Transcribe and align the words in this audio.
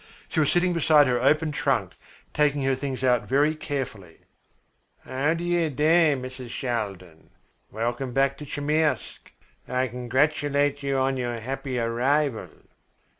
She 0.29 0.39
was 0.39 0.51
sitting 0.51 0.73
beside 0.73 1.05
her 1.05 1.19
open 1.21 1.51
trunk 1.51 1.93
taking 2.33 2.63
her 2.63 2.73
things 2.73 3.03
out 3.03 3.27
very 3.27 3.53
carefully. 3.53 4.21
"How 5.05 5.35
do 5.35 5.43
you 5.43 5.69
do, 5.69 5.83
Mrs. 6.15 6.49
Shaldin? 6.49 7.29
Welcome 7.71 8.11
back 8.11 8.35
to 8.39 8.45
Chmyrsk. 8.47 9.29
I 9.67 9.87
congratulate 9.89 10.81
you 10.81 10.97
on 10.97 11.17
your 11.17 11.35
happy 11.39 11.77
arrival." 11.77 12.49